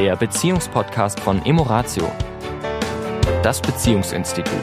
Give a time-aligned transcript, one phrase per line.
[0.00, 2.10] der Beziehungspodcast von Emoratio,
[3.42, 4.54] das Beziehungsinstitut.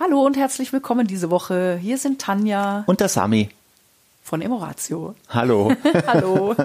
[0.00, 1.78] Hallo und herzlich willkommen diese Woche.
[1.78, 3.50] Hier sind Tanja Und der Sami.
[4.24, 5.14] von Emoratio.
[5.28, 5.74] Hallo.
[6.06, 6.56] Hallo.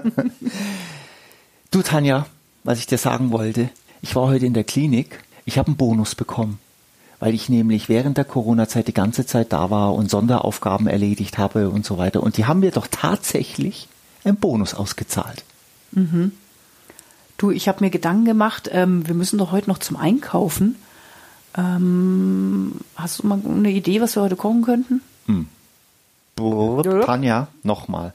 [1.70, 2.24] du Tanja,
[2.64, 3.68] was ich dir sagen wollte,
[4.00, 6.58] ich war heute in der Klinik, ich habe einen Bonus bekommen,
[7.20, 11.68] weil ich nämlich während der Corona-Zeit die ganze Zeit da war und Sonderaufgaben erledigt habe
[11.68, 12.22] und so weiter.
[12.22, 13.86] Und die haben mir doch tatsächlich
[14.28, 15.44] einen Bonus ausgezahlt.
[17.36, 20.76] Du, ich habe mir Gedanken gemacht, ähm, wir müssen doch heute noch zum Einkaufen.
[21.56, 25.00] Ähm, hast du mal eine Idee, was wir heute kochen könnten?
[26.36, 28.12] Blub, Tanja, nochmal.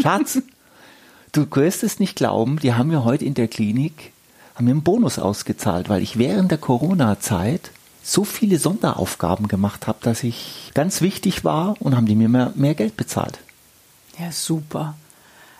[0.00, 0.42] Schatz,
[1.32, 4.12] du wirst es nicht glauben, die haben mir heute in der Klinik
[4.56, 7.70] haben mir einen Bonus ausgezahlt, weil ich während der Corona-Zeit
[8.02, 12.52] so viele Sonderaufgaben gemacht habe, dass ich ganz wichtig war und haben die mir mehr,
[12.54, 13.38] mehr Geld bezahlt.
[14.18, 14.94] Ja, super.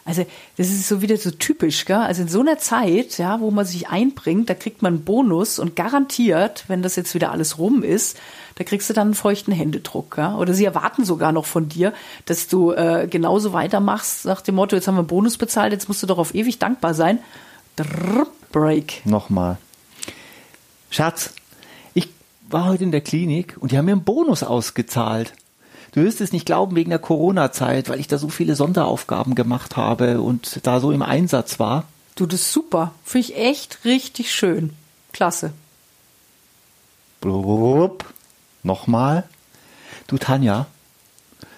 [0.06, 0.24] Also,
[0.56, 1.96] das ist so wieder so typisch, gell?
[1.96, 5.58] Also in so einer Zeit, ja, wo man sich einbringt, da kriegt man einen Bonus
[5.58, 8.16] und garantiert, wenn das jetzt wieder alles rum ist,
[8.54, 10.36] da kriegst du dann einen feuchten Händedruck, ja?
[10.36, 11.92] Oder sie erwarten sogar noch von dir,
[12.24, 15.88] dass du äh, genauso weitermachst, nach dem Motto, jetzt haben wir einen Bonus bezahlt, jetzt
[15.88, 17.18] musst du doch auf ewig dankbar sein.
[17.74, 19.02] Drrr, Break.
[19.04, 19.58] Nochmal.
[20.88, 21.34] Schatz,
[21.94, 22.08] ich
[22.48, 25.34] war heute in der Klinik und die haben mir einen Bonus ausgezahlt.
[25.96, 29.78] Du wirst es nicht glauben wegen der Corona-Zeit, weil ich da so viele Sonderaufgaben gemacht
[29.78, 31.84] habe und da so im Einsatz war.
[32.16, 32.92] Du, das ist super.
[33.02, 34.74] Finde ich echt richtig schön.
[35.14, 35.54] Klasse.
[37.22, 38.04] Blub.
[38.62, 39.24] Nochmal.
[40.06, 40.66] Du Tanja,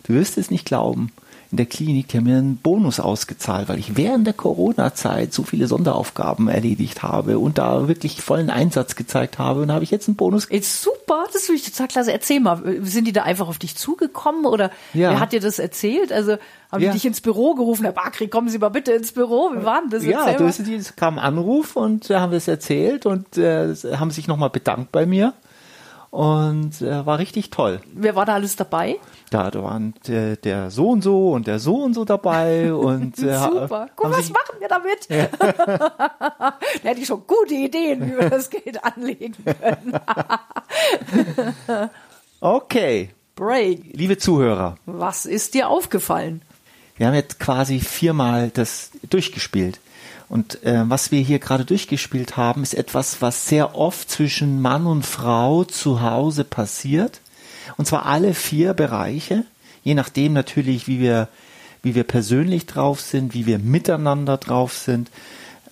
[0.05, 1.11] du wirst es nicht glauben.
[1.50, 5.44] In der Klinik, die haben mir einen Bonus ausgezahlt, weil ich während der Corona-Zeit so
[5.44, 9.62] viele Sonderaufgaben erledigt habe und da wirklich vollen Einsatz gezeigt habe.
[9.62, 10.44] Und da habe ich jetzt einen Bonus.
[10.44, 12.12] Ist super, das finde ich total klasse.
[12.12, 15.10] Erzähl mal, sind die da einfach auf dich zugekommen oder Ja.
[15.10, 16.12] wer hat dir das erzählt?
[16.12, 16.32] Also
[16.70, 16.91] haben Ja.
[16.91, 19.50] die dich ins Büro gerufen, Herr Bakri, kommen Sie mal bitte ins Büro.
[19.56, 20.04] Wie war denn das?
[20.04, 24.92] Ja, es kam ein Anruf und haben das erzählt und äh, haben sich nochmal bedankt
[24.92, 25.32] bei mir.
[26.10, 27.80] Und äh, war richtig toll.
[27.92, 28.96] Wer war da alles dabei?
[29.30, 33.19] Da, da waren der, der so und so und der so und so dabei und
[33.19, 33.88] äh, Super.
[33.94, 35.06] Guck, was machen wir damit?
[35.10, 40.00] da hätte ich schon gute Ideen, wie wir das Geld anlegen können.
[42.41, 43.82] Okay, Break.
[43.94, 46.42] liebe Zuhörer, Was ist dir aufgefallen?
[46.97, 49.78] wir haben jetzt quasi viermal das durchgespielt.
[50.28, 54.86] Und äh, was wir hier gerade durchgespielt haben, ist etwas, was sehr oft zwischen Mann
[54.86, 57.20] und Frau zu Hause passiert.
[57.76, 59.44] Und zwar alle vier Bereiche,
[59.82, 61.28] je nachdem natürlich, wie wir,
[61.82, 65.10] wie wir persönlich drauf sind, wie wir miteinander drauf sind,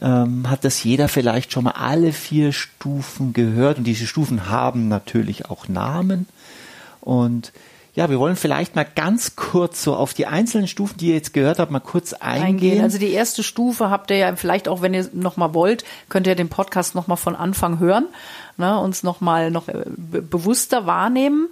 [0.00, 3.78] ähm, hat das jeder vielleicht schon mal alle vier Stufen gehört.
[3.78, 6.26] Und diese Stufen haben natürlich auch Namen.
[7.00, 7.52] Und
[7.96, 11.32] ja, wir wollen vielleicht mal ganz kurz so auf die einzelnen Stufen, die ihr jetzt
[11.32, 12.44] gehört habt, mal kurz eingehen.
[12.46, 12.80] eingehen.
[12.82, 16.26] Also die erste Stufe habt ihr ja vielleicht auch, wenn ihr noch mal wollt, könnt
[16.26, 18.06] ihr den Podcast noch mal von Anfang hören,
[18.58, 21.48] ne, uns noch mal noch äh, be- bewusster wahrnehmen.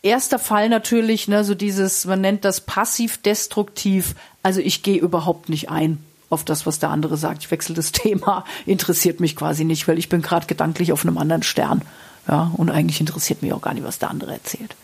[0.00, 4.14] Erster Fall natürlich, ne, so dieses, man nennt das passiv-destruktiv.
[4.42, 5.98] Also ich gehe überhaupt nicht ein
[6.30, 7.42] auf das, was der andere sagt.
[7.42, 11.18] Ich wechsle das Thema, interessiert mich quasi nicht, weil ich bin gerade gedanklich auf einem
[11.18, 11.82] anderen Stern.
[12.28, 14.76] Ja, und eigentlich interessiert mich auch gar nicht, was der andere erzählt.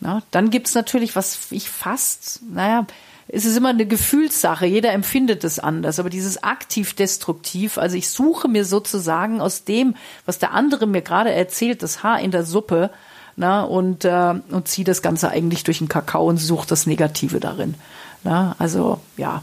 [0.00, 2.86] Na, dann gibt's natürlich, was ich fast, naja,
[3.28, 8.48] es ist immer eine Gefühlssache, jeder empfindet es anders, aber dieses aktiv-destruktiv, also ich suche
[8.48, 9.96] mir sozusagen aus dem,
[10.26, 12.90] was der andere mir gerade erzählt, das Haar in der Suppe,
[13.36, 17.40] na, und, äh, und ziehe das Ganze eigentlich durch den Kakao und suche das Negative
[17.40, 17.74] darin.
[18.22, 19.42] Na, also, ja,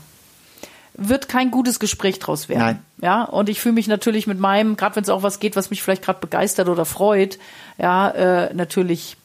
[0.94, 2.60] wird kein gutes Gespräch draus werden.
[2.60, 2.80] Nein.
[3.02, 5.70] Ja, und ich fühle mich natürlich mit meinem, gerade wenn es auch was geht, was
[5.70, 7.40] mich vielleicht gerade begeistert oder freut,
[7.78, 9.18] ja, äh, natürlich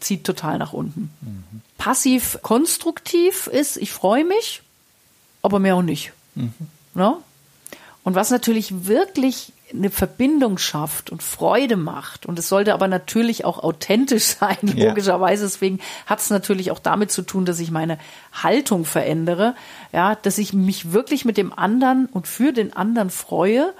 [0.00, 1.10] zieht total nach unten.
[1.78, 4.62] Passiv konstruktiv ist, ich freue mich,
[5.42, 6.12] aber mehr auch nicht.
[6.94, 7.16] Ne?
[8.02, 13.44] Und was natürlich wirklich eine Verbindung schafft und Freude macht, und es sollte aber natürlich
[13.44, 14.88] auch authentisch sein, Ja.
[14.90, 17.98] logischerweise, deswegen hat es natürlich auch damit zu tun, dass ich meine
[18.32, 19.54] Haltung verändere,
[19.92, 23.72] ja, dass ich mich wirklich mit dem anderen und für den anderen freue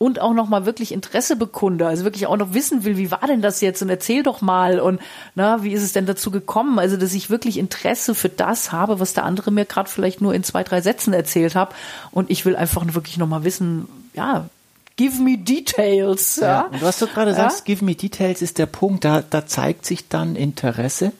[0.00, 3.26] und auch noch mal wirklich Interesse bekunde, also wirklich auch noch wissen will, wie war
[3.26, 4.98] denn das jetzt und erzähl doch mal und
[5.34, 6.78] na, wie ist es denn dazu gekommen?
[6.78, 10.32] Also, dass ich wirklich Interesse für das habe, was der andere mir gerade vielleicht nur
[10.34, 11.74] in zwei, drei Sätzen erzählt hat
[12.12, 14.48] und ich will einfach wirklich noch mal wissen, ja,
[14.96, 16.46] give me details, ja.
[16.46, 16.60] Ja.
[16.72, 17.36] Und was du gerade Ja?
[17.36, 21.12] sagst, give me details ist der Punkt, da, da zeigt sich dann Interesse.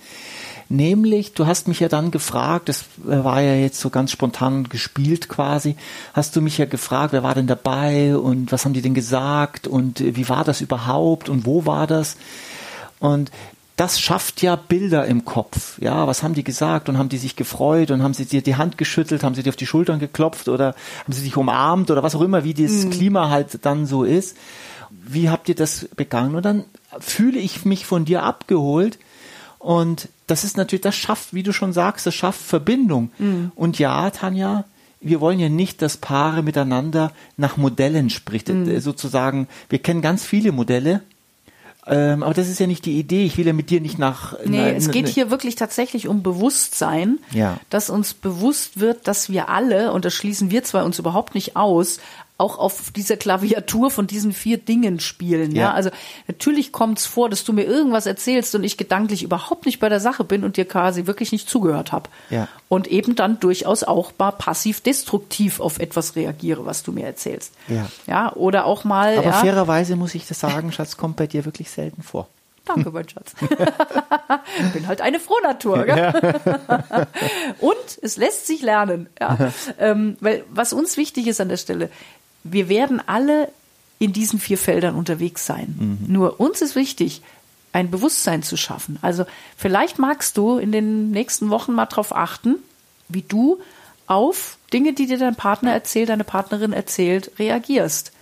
[0.72, 4.68] Nämlich, du hast mich ja dann gefragt, das äh, war ja jetzt so ganz spontan
[4.68, 5.74] gespielt quasi,
[6.14, 9.66] hast du mich ja gefragt, wer war denn dabei und was haben die denn gesagt
[9.66, 12.16] und äh, wie war das überhaupt und wo war das?
[13.00, 13.32] Und
[13.74, 15.80] das schafft ja Bilder im Kopf.
[15.80, 18.54] Ja, was haben die gesagt und haben die sich gefreut und haben sie dir die
[18.54, 22.04] Hand geschüttelt, haben sie dir auf die Schultern geklopft oder haben sie dich umarmt oder
[22.04, 22.90] was auch immer, wie dieses mhm.
[22.90, 24.36] Klima halt dann so ist.
[24.90, 26.36] Wie habt ihr das begangen?
[26.36, 26.64] Und dann
[27.00, 29.00] fühle ich mich von dir abgeholt
[29.60, 33.12] und das ist natürlich, das schafft, wie du schon sagst, das schafft Verbindung.
[33.18, 33.52] Mhm.
[33.54, 34.64] Und ja, Tanja,
[35.02, 38.48] wir wollen ja nicht, dass Paare miteinander nach Modellen spricht.
[38.48, 38.80] Mhm.
[38.80, 41.02] Sozusagen, wir kennen ganz viele Modelle,
[41.86, 43.24] ähm, aber das ist ja nicht die Idee.
[43.24, 44.34] Ich will ja mit dir nicht nach.
[44.46, 47.58] Nee, na, es geht hier wirklich tatsächlich um Bewusstsein, ja.
[47.68, 51.56] dass uns bewusst wird, dass wir alle, und das schließen wir zwar uns überhaupt nicht
[51.56, 51.98] aus,
[52.40, 55.54] auch auf dieser Klaviatur von diesen vier Dingen spielen.
[55.54, 55.72] Ja, ja?
[55.72, 55.90] also
[56.26, 59.88] natürlich kommt es vor, dass du mir irgendwas erzählst und ich gedanklich überhaupt nicht bei
[59.88, 62.10] der Sache bin und dir quasi wirklich nicht zugehört habe.
[62.30, 62.48] Ja.
[62.68, 67.52] Und eben dann durchaus auch mal passiv-destruktiv auf etwas reagiere, was du mir erzählst.
[67.68, 67.86] Ja.
[68.06, 69.18] Ja, oder auch mal.
[69.18, 72.28] Aber ja, fairerweise muss ich das sagen, Schatz, kommt bei dir wirklich selten vor.
[72.64, 73.34] Danke, mein Schatz.
[74.72, 75.86] Bin halt eine Frohnatur.
[75.86, 76.12] Ja.
[77.60, 79.08] Und es lässt sich lernen.
[79.20, 79.52] Ja.
[79.78, 81.90] Ähm, weil was uns wichtig ist an der Stelle,
[82.44, 83.48] wir werden alle
[83.98, 85.74] in diesen vier Feldern unterwegs sein.
[85.78, 86.12] Mhm.
[86.12, 87.22] Nur uns ist wichtig,
[87.72, 88.98] ein Bewusstsein zu schaffen.
[89.02, 89.24] Also
[89.56, 92.56] vielleicht magst du in den nächsten Wochen mal darauf achten,
[93.08, 93.60] wie du
[94.06, 98.12] auf Dinge, die dir dein Partner erzählt, deine Partnerin erzählt, reagierst.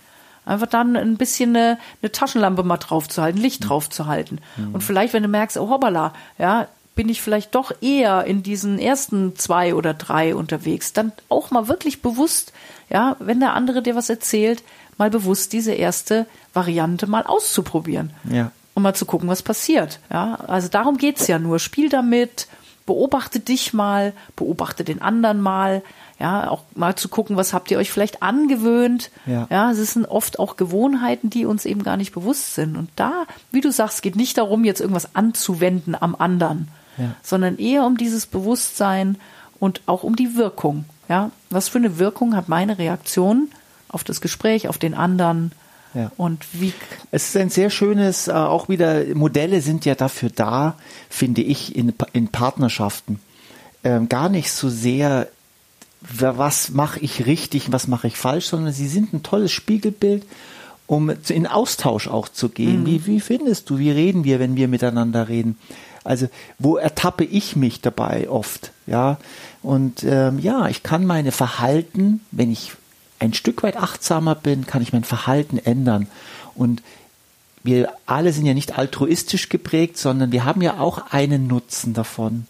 [0.45, 3.67] Einfach dann ein bisschen eine, eine Taschenlampe mal draufzuhalten, Licht mhm.
[3.67, 4.41] draufzuhalten.
[4.57, 4.75] Mhm.
[4.75, 6.67] Und vielleicht, wenn du merkst, oh hoppala, ja,
[6.99, 11.69] bin ich vielleicht doch eher in diesen ersten zwei oder drei unterwegs, dann auch mal
[11.69, 12.51] wirklich bewusst
[12.89, 14.63] ja, wenn der andere dir was erzählt,
[14.97, 18.11] mal bewusst diese erste Variante mal auszuprobieren.
[18.29, 18.51] Ja.
[18.73, 19.99] Und mal zu gucken, was passiert.
[20.11, 21.59] Ja, also darum geht's ja nur.
[21.59, 22.47] Spiel damit,
[22.85, 25.83] beobachte dich mal, beobachte den anderen mal.
[26.19, 29.09] Ja, auch mal zu gucken, was habt ihr euch vielleicht angewöhnt.
[29.25, 29.47] Ja.
[29.49, 32.75] ja, es sind oft auch Gewohnheiten, die uns eben gar nicht bewusst sind.
[32.75, 36.67] Und da, wie du sagst, geht nicht darum, jetzt irgendwas anzuwenden am anderen,
[36.99, 37.15] ja.
[37.23, 39.17] sondern eher um dieses Bewusstsein
[39.59, 40.85] und auch um die Wirkung.
[41.07, 43.49] Ja, was für eine Wirkung hat meine Reaktion
[43.87, 45.51] auf das Gespräch, auf den anderen?
[45.93, 46.11] Ja.
[46.17, 46.73] Und wie?
[47.11, 50.75] Es ist ein sehr schönes, äh, auch wieder Modelle sind ja dafür da,
[51.09, 53.19] finde ich, in, in Partnerschaften.
[53.83, 55.27] Ähm, gar nicht so sehr,
[56.01, 60.25] was mache ich richtig, was mache ich falsch, sondern sie sind ein tolles Spiegelbild,
[60.85, 62.81] um in Austausch auch zu gehen.
[62.81, 62.85] Mhm.
[62.85, 65.57] Wie, wie findest du, wie reden wir, wenn wir miteinander reden?
[66.03, 68.71] Also wo ertappe ich mich dabei oft?
[68.87, 69.17] Ja,
[69.61, 72.73] und ähm, ja, ich kann meine Verhalten, wenn ich
[73.19, 76.07] ein Stück weit achtsamer bin, kann ich mein Verhalten ändern.
[76.55, 76.81] Und
[77.63, 82.47] wir alle sind ja nicht altruistisch geprägt, sondern wir haben ja auch einen Nutzen davon.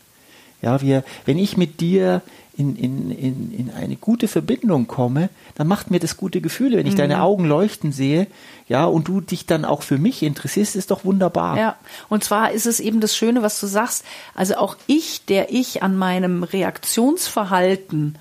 [0.61, 2.21] Ja, wir, wenn ich mit dir
[2.59, 6.77] in, in, in, in eine gute Verbindung komme, dann macht mir das gute Gefühle.
[6.77, 6.97] Wenn ich mhm.
[6.97, 8.27] deine Augen leuchten sehe,
[8.67, 11.57] ja, und du dich dann auch für mich interessierst, ist doch wunderbar.
[11.57, 11.75] Ja,
[12.09, 14.03] und zwar ist es eben das Schöne, was du sagst.
[14.35, 18.17] Also auch ich, der ich an meinem Reaktionsverhalten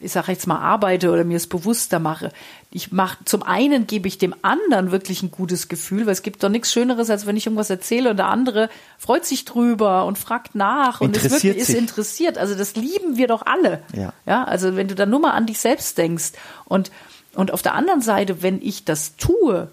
[0.00, 2.30] ich sage jetzt mal, arbeite oder mir es bewusster mache.
[2.70, 6.42] Ich mache, zum einen gebe ich dem anderen wirklich ein gutes Gefühl, weil es gibt
[6.42, 8.68] doch nichts Schöneres, als wenn ich irgendwas erzähle und der andere
[8.98, 12.36] freut sich drüber und fragt nach und ist wirklich ist interessiert.
[12.36, 13.82] Also das lieben wir doch alle.
[13.94, 14.12] Ja.
[14.26, 14.44] ja.
[14.44, 16.32] Also wenn du dann nur mal an dich selbst denkst
[16.66, 16.90] und,
[17.34, 19.68] und auf der anderen Seite, wenn ich das tue,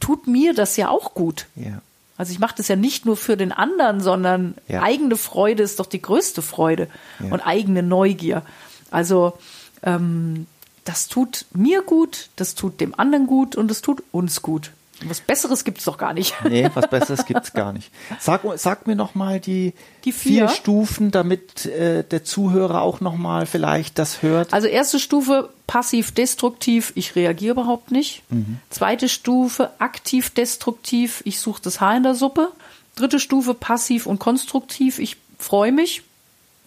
[0.00, 1.46] tut mir das ja auch gut.
[1.54, 1.82] Ja.
[2.16, 4.82] Also ich mache das ja nicht nur für den anderen, sondern ja.
[4.82, 6.88] eigene Freude ist doch die größte Freude
[7.20, 7.32] ja.
[7.32, 8.42] und eigene Neugier.
[8.90, 9.34] Also
[9.82, 10.46] ähm,
[10.84, 14.72] das tut mir gut, das tut dem anderen gut und es tut uns gut.
[15.04, 16.34] Was Besseres gibt es doch gar nicht.
[16.48, 17.90] Nee, was Besseres gibt es gar nicht.
[18.18, 19.72] Sag, sag mir noch mal die,
[20.04, 20.48] die vier.
[20.48, 24.52] vier Stufen, damit äh, der Zuhörer auch noch mal vielleicht das hört.
[24.52, 28.22] Also erste Stufe passiv-destruktiv, ich reagiere überhaupt nicht.
[28.30, 28.58] Mhm.
[28.70, 32.52] Zweite Stufe aktiv-destruktiv, ich suche das Haar in der Suppe.
[32.94, 36.02] Dritte Stufe passiv und konstruktiv, ich freue mich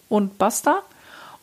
[0.09, 0.81] und basta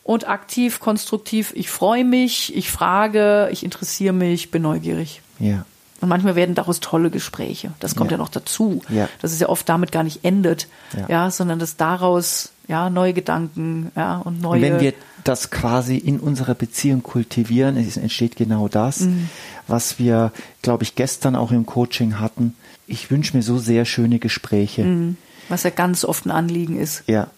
[0.04, 5.22] und aktiv, konstruktiv, ich freue mich, ich frage, ich interessiere mich, bin neugierig.
[5.38, 5.64] Ja.
[6.00, 7.70] Und manchmal werden daraus tolle Gespräche.
[7.78, 8.82] Das kommt ja, ja noch dazu.
[8.88, 9.08] Ja.
[9.20, 10.66] Dass es ja oft damit gar nicht endet,
[10.96, 14.56] ja, ja sondern dass daraus ja neue Gedanken, ja und neue.
[14.56, 19.28] Und wenn wir das quasi in unserer Beziehung kultivieren, es entsteht genau das, mhm.
[19.68, 20.32] was wir,
[20.62, 22.56] glaube ich, gestern auch im Coaching hatten.
[22.88, 24.82] Ich wünsche mir so sehr schöne Gespräche.
[24.82, 25.16] Mhm.
[25.48, 27.04] Was ja ganz oft ein Anliegen ist.
[27.06, 27.28] Ja,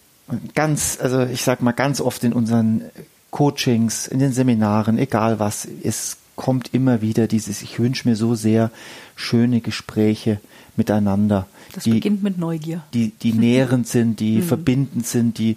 [0.54, 2.82] ganz, also ich sag mal ganz oft in unseren
[3.30, 8.34] Coachings, in den Seminaren, egal was, es kommt immer wieder dieses, ich wünsche mir so
[8.34, 8.70] sehr
[9.14, 10.40] schöne Gespräche
[10.76, 11.46] miteinander.
[11.72, 12.82] Das die, beginnt mit Neugier.
[12.92, 14.42] Die, die nährend sind, die mhm.
[14.42, 15.56] verbindend sind, die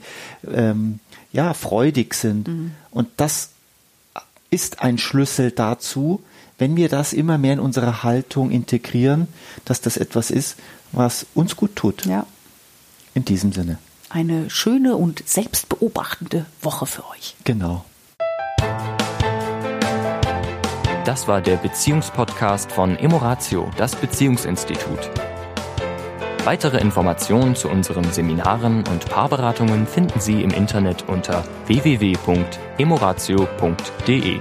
[0.52, 1.00] ähm,
[1.32, 2.48] ja freudig sind.
[2.48, 2.72] Mhm.
[2.92, 3.52] Und das
[4.50, 6.22] ist ein Schlüssel dazu,
[6.58, 9.28] wenn wir das immer mehr in unsere Haltung integrieren,
[9.66, 10.58] dass das etwas ist,
[10.92, 12.06] was uns gut tut.
[12.06, 12.26] Ja.
[13.14, 13.78] In diesem Sinne.
[14.10, 17.36] Eine schöne und selbstbeobachtende Woche für euch.
[17.44, 17.84] Genau.
[21.04, 25.12] Das war der Beziehungspodcast von Emoratio, das Beziehungsinstitut.
[26.46, 34.40] Weitere Informationen zu unseren Seminaren und Paarberatungen finden Sie im Internet unter www.emoratio.de.